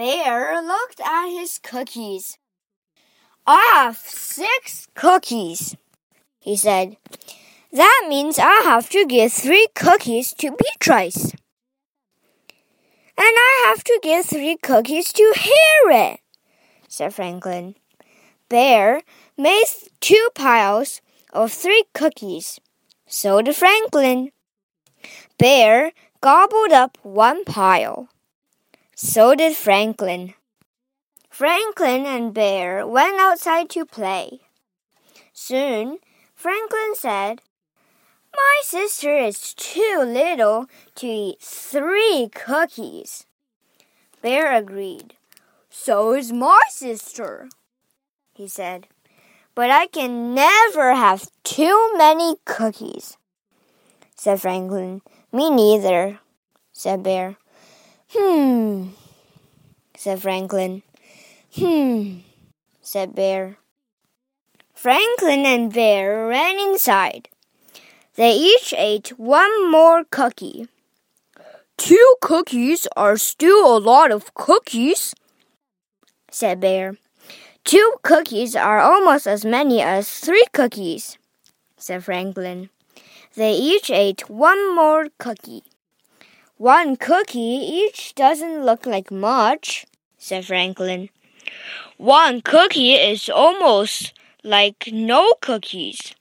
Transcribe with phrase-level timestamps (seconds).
[0.00, 2.38] Bear looked at his cookies.
[3.46, 5.76] I have six cookies,
[6.38, 6.96] he said.
[7.70, 11.34] That means I have to give three cookies to Beatrice.
[13.18, 16.20] And I have to give three cookies to Harriet,
[16.88, 17.74] said Franklin.
[18.48, 19.02] Bear
[19.36, 19.66] made
[20.00, 21.02] two piles
[21.34, 22.58] of three cookies.
[23.06, 24.30] So did Franklin.
[25.36, 25.92] Bear
[26.22, 28.08] gobbled up one pile.
[29.02, 30.34] So did Franklin.
[31.30, 34.40] Franklin and Bear went outside to play.
[35.32, 36.00] Soon,
[36.34, 37.40] Franklin said,
[38.36, 40.66] My sister is too little
[40.96, 43.24] to eat three cookies.
[44.20, 45.14] Bear agreed.
[45.70, 47.48] So is my sister,
[48.34, 48.86] he said.
[49.54, 53.16] But I can never have too many cookies,
[54.14, 55.00] said Franklin.
[55.32, 56.18] Me neither,
[56.74, 57.39] said Bear.
[60.00, 60.82] Said Franklin.
[61.54, 62.20] Hmm,
[62.80, 63.58] said Bear.
[64.72, 67.28] Franklin and Bear ran inside.
[68.14, 70.68] They each ate one more cookie.
[71.76, 75.14] Two cookies are still a lot of cookies,
[76.30, 76.96] said Bear.
[77.64, 81.18] Two cookies are almost as many as three cookies,
[81.76, 82.70] said Franklin.
[83.34, 85.64] They each ate one more cookie.
[86.56, 89.86] One cookie each doesn't look like much,
[90.20, 91.08] said Franklin.
[91.96, 94.12] One cookie is almost
[94.44, 96.14] like no cookies,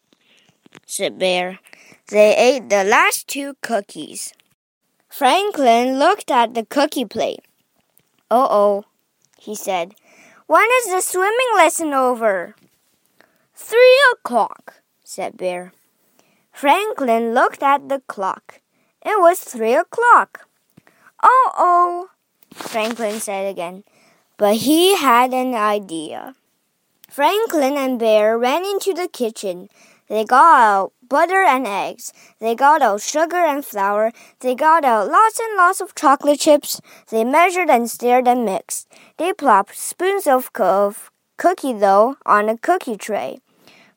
[0.85, 1.59] said Bear.
[2.07, 4.33] They ate the last two cookies.
[5.09, 7.41] Franklin looked at the cookie plate.
[8.31, 8.85] Oh oh,
[9.37, 9.93] he said.
[10.47, 12.55] When is the swimming lesson over?
[13.53, 15.73] Three o'clock, said Bear.
[16.51, 18.61] Franklin looked at the clock.
[19.05, 20.48] It was three o'clock.
[22.69, 23.83] Franklin said again.
[24.37, 26.35] But he had an idea.
[27.09, 29.69] Franklin and Bear ran into the kitchen.
[30.07, 32.13] They got out butter and eggs.
[32.39, 34.11] They got out sugar and flour.
[34.41, 36.79] They got out lots and lots of chocolate chips.
[37.09, 38.87] They measured and stirred and mixed.
[39.17, 43.39] They plopped spoons of, of cookie dough on a cookie tray.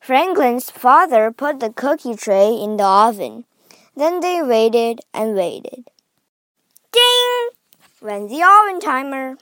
[0.01, 3.45] Franklin's father put the cookie tray in the oven.
[3.95, 5.92] Then they waited and waited.
[8.03, 9.37] Went the oven timer.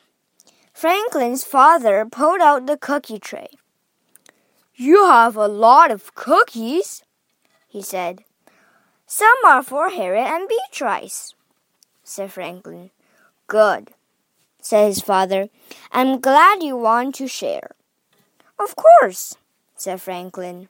[0.72, 3.50] Franklin's father pulled out the cookie tray.
[4.76, 7.02] You have a lot of cookies,
[7.68, 8.24] he said.
[9.08, 11.34] Some are for Harriet and Beatrice,
[12.04, 12.92] said Franklin.
[13.48, 13.94] Good,
[14.62, 15.50] said his father.
[15.92, 17.72] I'm glad you want to share.
[18.60, 19.38] Of course,
[19.76, 20.70] said Franklin.